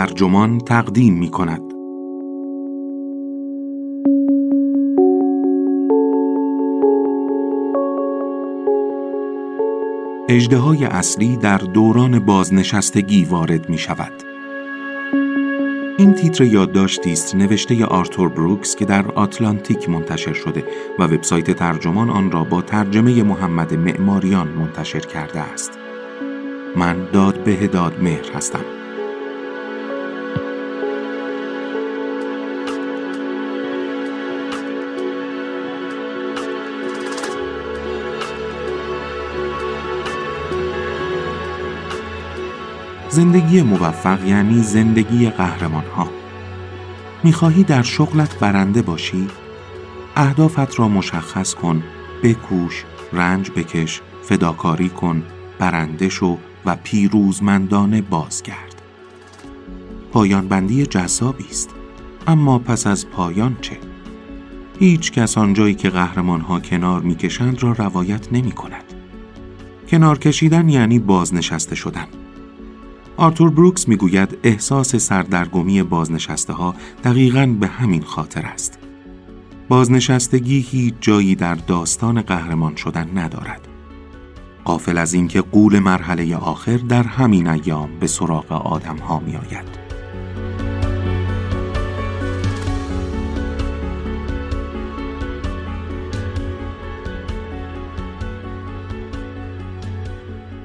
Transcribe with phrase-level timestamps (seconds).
[0.00, 1.62] ترجمان تقدیم می کند.
[10.28, 14.12] اجده اصلی در دوران بازنشستگی وارد می شود.
[15.98, 20.64] این تیتر یادداشتی است نوشته آرتور بروکس که در آتلانتیک منتشر شده
[20.98, 25.78] و وبسایت ترجمان آن را با ترجمه محمد معماریان منتشر کرده است.
[26.76, 28.79] من داد به داد مهر هستم.
[43.10, 46.08] زندگی موفق یعنی زندگی قهرمان ها.
[47.24, 49.26] می‌خواهی در شغلت برنده باشی؟
[50.16, 51.82] اهدافت را مشخص کن،
[52.22, 55.22] بکوش، رنج بکش، فداکاری کن،
[55.58, 58.82] برنده شو و پیروزمندانه بازگرد.
[60.12, 61.70] پایان بندی جذابی است.
[62.26, 63.78] اما پس از پایان چه؟
[64.78, 68.84] هیچ کس آنجایی که قهرمان ها کنار می‌کشند را روایت نمی کند.
[69.88, 72.06] کنار کشیدن یعنی بازنشسته شدن.
[73.20, 78.78] آرتور بروکس می‌گوید احساس سردرگمی بازنشسته ها دقیقا به همین خاطر است.
[79.68, 83.68] بازنشستگی هیچ جایی در داستان قهرمان شدن ندارد.
[84.64, 89.89] قافل از اینکه قول مرحله آخر در همین ایام به سراغ آدم ها می آید.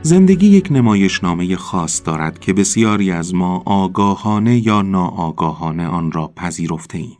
[0.06, 6.97] زندگی یک نمایشنامه خاص دارد که بسیاری از ما آگاهانه یا ناآگاهانه آن را پذیرفته
[6.97, 7.17] ایم.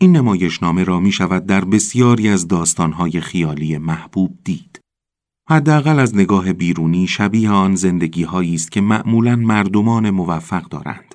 [0.00, 4.80] این نمایشنامه را می شود در بسیاری از داستانهای خیالی محبوب دید.
[5.48, 11.14] حداقل از نگاه بیرونی شبیه آن زندگی است که معمولا مردمان موفق دارند.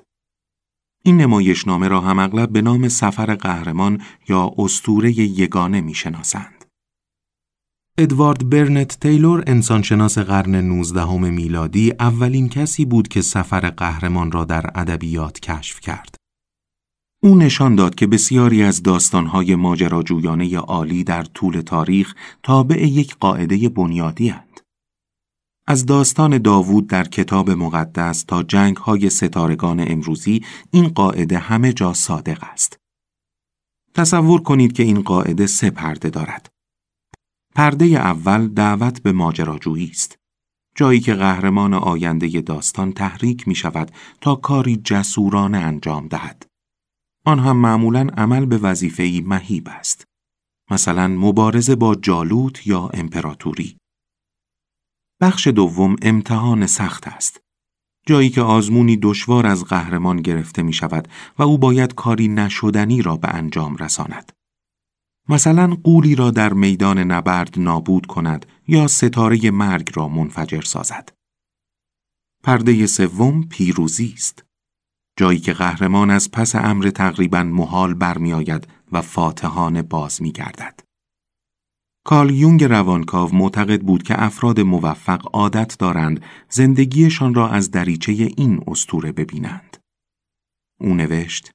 [1.02, 6.59] این نمایشنامه را هم اغلب به نام سفر قهرمان یا استوره یگانه می شناسند.
[8.02, 14.70] ادوارد برنت تیلور انسانشناس قرن 19 میلادی اولین کسی بود که سفر قهرمان را در
[14.74, 16.14] ادبیات کشف کرد.
[17.22, 23.68] او نشان داد که بسیاری از داستانهای ماجراجویانه عالی در طول تاریخ تابع یک قاعده
[23.68, 24.60] بنیادی هند.
[25.66, 31.92] از داستان داوود در کتاب مقدس تا جنگ های ستارگان امروزی این قاعده همه جا
[31.94, 32.76] صادق است.
[33.94, 36.59] تصور کنید که این قاعده سه پرده دارد.
[37.54, 40.18] پرده اول دعوت به ماجراجویی است.
[40.76, 46.46] جایی که قهرمان آینده داستان تحریک می شود تا کاری جسورانه انجام دهد.
[47.24, 50.04] آن هم معمولا عمل به وظیفه‌ای مهیب است.
[50.70, 53.76] مثلا مبارزه با جالوت یا امپراتوری.
[55.20, 57.40] بخش دوم امتحان سخت است.
[58.06, 63.16] جایی که آزمونی دشوار از قهرمان گرفته می شود و او باید کاری نشدنی را
[63.16, 64.32] به انجام رساند.
[65.30, 71.08] مثلا قولی را در میدان نبرد نابود کند یا ستاره مرگ را منفجر سازد.
[72.44, 74.44] پرده سوم پیروزی است.
[75.16, 80.80] جایی که قهرمان از پس امر تقریبا محال برمیآید و فاتحان باز میگردد.
[82.04, 88.64] کارل یونگ روانکاو معتقد بود که افراد موفق عادت دارند زندگیشان را از دریچه این
[88.66, 89.76] استوره ببینند.
[90.80, 91.50] او نوشت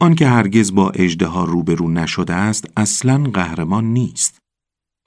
[0.00, 0.92] آنکه هرگز با
[1.22, 4.38] ها روبرو نشده است اصلا قهرمان نیست.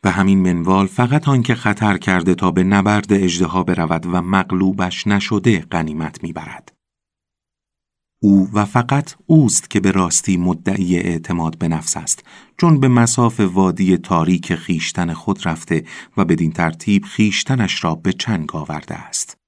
[0.04, 3.12] به همین منوال فقط آنکه خطر کرده تا به نبرد
[3.42, 6.74] ها برود و مغلوبش نشده غنیمت می‌برد.
[8.22, 12.24] او و فقط اوست که به راستی مدعی اعتماد به نفس است
[12.58, 15.86] چون به مساف وادی تاریک خیشتن خود رفته
[16.18, 19.39] و بدین ترتیب خیشتنش را به چنگ آورده است.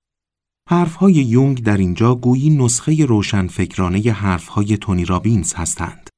[0.72, 6.09] حرفهای یونگ در اینجا گویی نسخه روشنفکرانه حرفهای تونی رابینز هستند.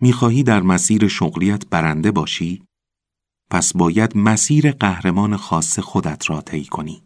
[0.00, 2.64] می‌خواهی در مسیر شغلیت برنده باشی؟
[3.50, 7.02] پس باید مسیر قهرمان خاص خودت را طی کنی.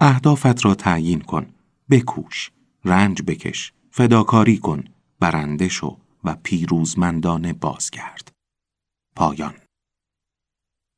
[0.00, 1.46] اهدافت را تعیین کن،
[1.90, 2.50] بکوش،
[2.84, 4.84] رنج بکش، فداکاری کن،
[5.20, 8.32] برنده شو و پیروزمندانه بازگرد.
[9.16, 9.54] پایان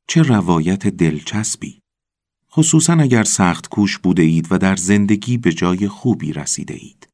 [0.07, 1.79] چه روایت دلچسبی
[2.51, 7.09] خصوصا اگر سخت کوش بوده اید و در زندگی به جای خوبی رسیده اید.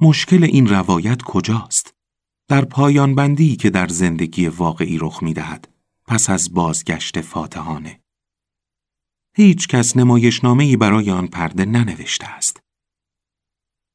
[0.00, 1.94] مشکل این روایت کجاست؟
[2.48, 5.68] در پایان بندی که در زندگی واقعی رخ می دهد
[6.06, 8.00] پس از بازگشت فاتحانه.
[9.36, 12.61] هیچ کس نمایشنامه ای برای آن پرده ننوشته است.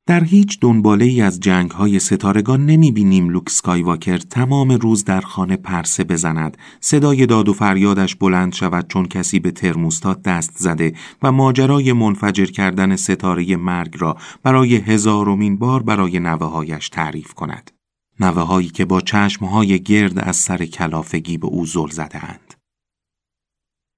[0.08, 5.22] در هیچ دنباله ای از جنگ های ستارگان نمی بینیم لوک سکایواکر تمام روز در
[5.22, 10.94] خانه پرسه بزند، صدای داد و فریادش بلند شود چون کسی به ترموستات دست زده
[11.24, 17.72] و ماجرای منفجر کردن ستاره مرگ را برای هزارمین بار برای نوههایش تعریف کند.
[18.20, 22.54] نوههایی که با چشمهای گرد از سر کلافگی به او زل زده اند.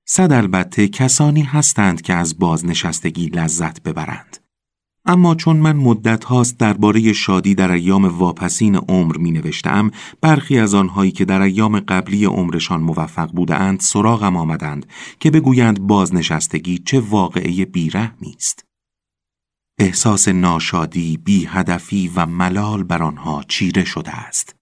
[0.07, 4.48] صد البته کسانی هستند که از بازنشستگی لذت ببرند.
[5.09, 9.91] اما چون من مدت هاست درباره شادی در ایام واپسین عمر می نوشتم
[10.21, 14.85] برخی از آنهایی که در ایام قبلی عمرشان موفق بودند سراغم آمدند
[15.19, 18.65] که بگویند بازنشستگی چه واقعه بیرحمی است.
[19.79, 24.55] احساس ناشادی، بی هدفی و ملال بر آنها چیره شده است.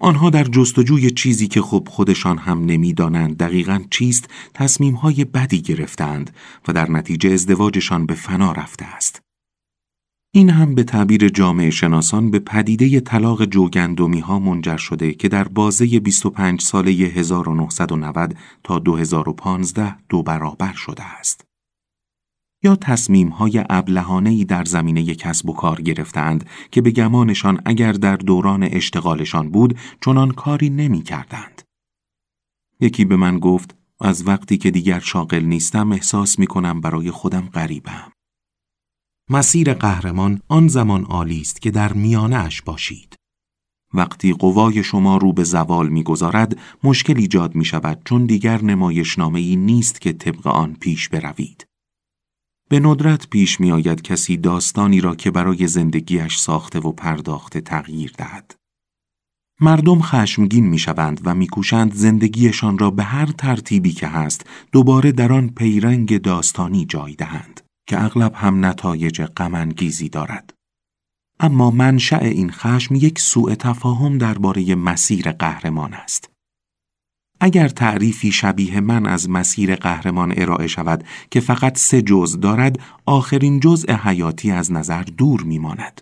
[0.00, 6.30] آنها در جستجوی چیزی که خب خودشان هم نمی‌دانند دقیقا چیست تصمیمهای بدی گرفتند
[6.68, 9.23] و در نتیجه ازدواجشان به فنا رفته است.
[10.36, 15.48] این هم به تعبیر جامعه شناسان به پدیده طلاق جوگندومی ها منجر شده که در
[15.48, 21.44] بازه 25 ساله 1990 تا 2015 دو برابر شده است.
[22.62, 28.16] یا تصمیم های ابلهانه در زمینه کسب و کار گرفتند که به گمانشان اگر در
[28.16, 31.62] دوران اشتغالشان بود چنان کاری نمی کردند.
[32.80, 37.48] یکی به من گفت از وقتی که دیگر شاغل نیستم احساس می کنم برای خودم
[37.54, 38.13] غریبم.
[39.30, 43.16] مسیر قهرمان آن زمان عالی است که در میانه باشید.
[43.94, 49.56] وقتی قوای شما رو به زوال می‌گذارد مشکل ایجاد می شود چون دیگر نمایشنامه ای
[49.56, 51.66] نیست که طبق آن پیش بروید.
[52.68, 58.12] به ندرت پیش می آید کسی داستانی را که برای زندگیش ساخته و پرداخته تغییر
[58.18, 58.54] دهد.
[59.60, 65.32] مردم خشمگین می شوند و میکوشند زندگیشان را به هر ترتیبی که هست دوباره در
[65.32, 67.63] آن پیرنگ داستانی جای دهند.
[67.86, 70.54] که اغلب هم نتایج غمانگیزی دارد.
[71.40, 76.30] اما منشأ این خشم یک سوء تفاهم درباره مسیر قهرمان است.
[77.40, 83.60] اگر تعریفی شبیه من از مسیر قهرمان ارائه شود که فقط سه جزء دارد، آخرین
[83.60, 86.00] جزء حیاتی از نظر دور میماند.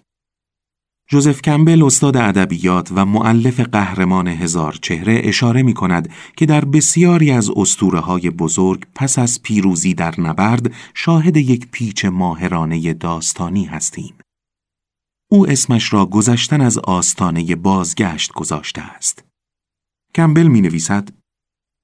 [1.08, 7.30] جوزف کمبل استاد ادبیات و معلف قهرمان هزار چهره اشاره می کند که در بسیاری
[7.30, 14.14] از اسطوره های بزرگ پس از پیروزی در نبرد شاهد یک پیچ ماهرانه داستانی هستیم.
[15.30, 19.24] او اسمش را گذشتن از آستانه بازگشت گذاشته است.
[20.14, 21.08] کمبل می نویسد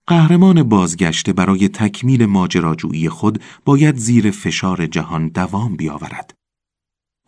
[0.06, 6.37] قهرمان بازگشته برای تکمیل ماجراجویی خود باید زیر فشار جهان دوام بیاورد.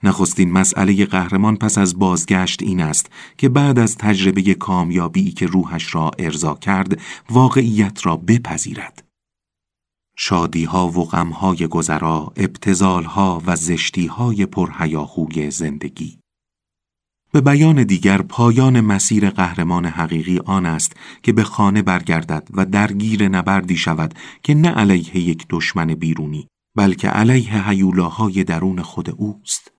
[0.03, 5.95] نخستین مسئله قهرمان پس از بازگشت این است که بعد از تجربه کامیابی که روحش
[5.95, 7.01] را ارضا کرد
[7.31, 9.05] واقعیت را بپذیرد.
[10.17, 16.19] شادی ها و غم های گذرا، ابتزال ها و زشتی های پرهیاهوی زندگی.
[17.33, 23.29] به بیان دیگر پایان مسیر قهرمان حقیقی آن است که به خانه برگردد و درگیر
[23.29, 29.73] نبردی شود که نه علیه یک دشمن بیرونی بلکه علیه حیولاهای درون خود اوست.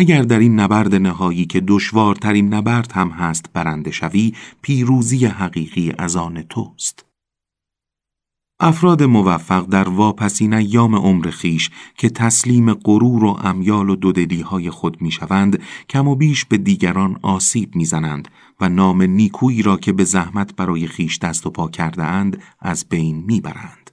[0.00, 6.16] اگر در این نبرد نهایی که دشوارترین نبرد هم هست برنده شوی پیروزی حقیقی از
[6.16, 7.04] آن توست
[8.60, 14.70] افراد موفق در واپسین ایام عمر خیش که تسلیم غرور و امیال و دودلی های
[14.70, 18.28] خود می‌شوند کم و بیش به دیگران آسیب می‌زنند
[18.60, 22.88] و نام نیکویی را که به زحمت برای خیش دست و پا کرده اند از
[22.88, 23.90] بین می‌برند.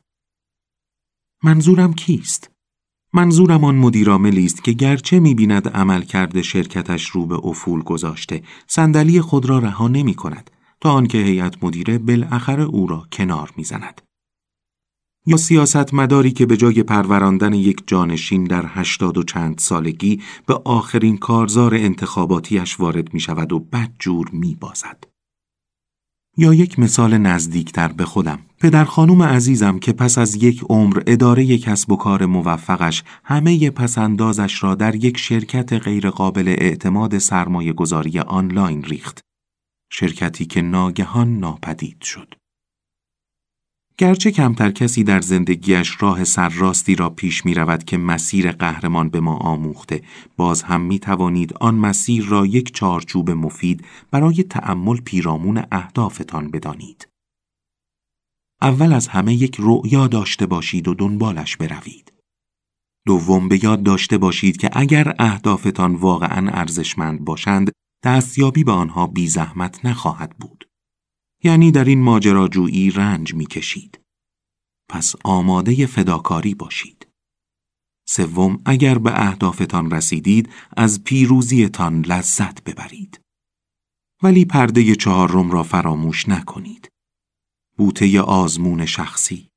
[1.44, 2.55] منظورم کیست؟
[3.16, 9.22] منظورم آن مدیرعاملی است که گرچه می‌بیند عمل کرده شرکتش رو به افول گذاشته صندلی
[9.22, 14.02] خود را رها نمی کند تا آنکه هیئت مدیره بالاخره او را کنار می‌زند
[15.26, 20.54] یا سیاست مداری که به جای پروراندن یک جانشین در هشتاد و چند سالگی به
[20.54, 25.15] آخرین کارزار انتخاباتیش وارد می شود و بدجور می بازد.
[26.38, 28.40] یا یک مثال نزدیکتر به خودم.
[28.60, 34.64] پدر خانوم عزیزم که پس از یک عمر اداره کسب و کار موفقش همه پسندازش
[34.64, 39.20] را در یک شرکت غیرقابل اعتماد سرمایه گذاری آنلاین ریخت.
[39.92, 42.34] شرکتی که ناگهان ناپدید شد.
[43.98, 49.20] گرچه کمتر کسی در زندگیش راه سرراستی را پیش می رود که مسیر قهرمان به
[49.20, 50.02] ما آموخته
[50.38, 57.08] باز هم می توانید آن مسیر را یک چارچوب مفید برای تأمل پیرامون اهدافتان بدانید.
[58.62, 62.14] اول از همه یک رؤیا داشته باشید و دنبالش بروید.
[63.08, 67.72] دوم به یاد داشته باشید که اگر اهدافتان واقعا ارزشمند باشند
[68.04, 70.65] دستیابی به آنها بی زحمت نخواهد بود.
[71.46, 74.00] یعنی در این ماجراجویی رنج می‌کشید.
[74.90, 77.08] پس آماده فداکاری باشید.
[78.08, 83.22] سوم اگر به اهدافتان رسیدید از پیروزیتان لذت ببرید.
[84.24, 86.90] ولی پرده چهارم را فراموش نکنید.
[87.78, 89.50] بوته آزمون شخصی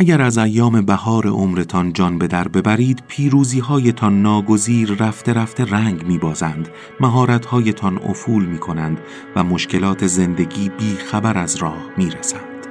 [0.00, 6.06] اگر از ایام بهار عمرتان جان به در ببرید پیروزی هایتان ناگزیر رفته رفته رنگ
[6.06, 6.68] می بازند
[7.00, 9.00] مهارت هایتان افول می کنند
[9.36, 12.66] و مشکلات زندگی بی خبر از راه می رسند.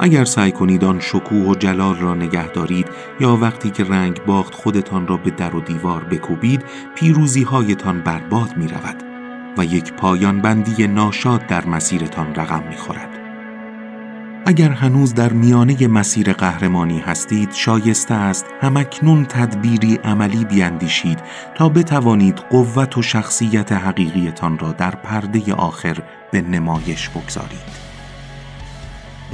[0.00, 2.88] اگر سعی کنید آن شکوه و جلال را نگه دارید
[3.20, 6.64] یا وقتی که رنگ باخت خودتان را به در و دیوار بکوبید
[6.94, 9.02] پیروزی هایتان برباد می رود
[9.58, 13.23] و یک پایان بندی ناشاد در مسیرتان رقم می خورد.
[14.46, 21.18] اگر هنوز در میانه مسیر قهرمانی هستید شایسته است همکنون تدبیری عملی بیاندیشید
[21.54, 27.93] تا بتوانید قوت و شخصیت حقیقیتان را در پرده آخر به نمایش بگذارید.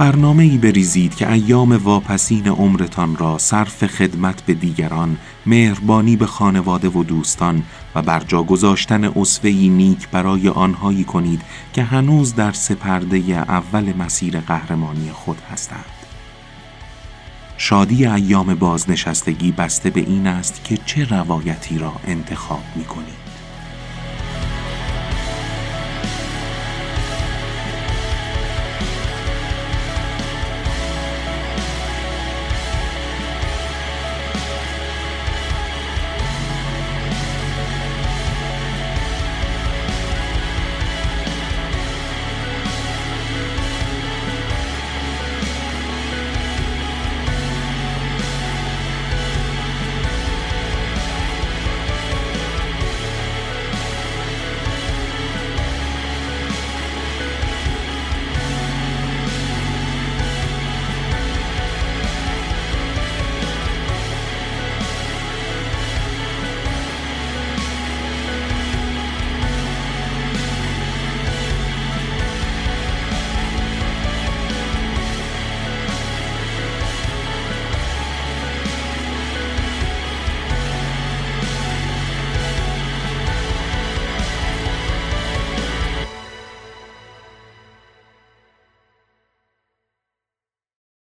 [0.01, 6.89] برنامه ای بریزید که ایام واپسین عمرتان را صرف خدمت به دیگران، مهربانی به خانواده
[6.89, 7.63] و دوستان
[7.95, 11.41] و برجا گذاشتن اصفهی نیک برای آنهایی کنید
[11.73, 15.85] که هنوز در سپرده اول مسیر قهرمانی خود هستند.
[17.57, 23.30] شادی ایام بازنشستگی بسته به این است که چه روایتی را انتخاب می کنید.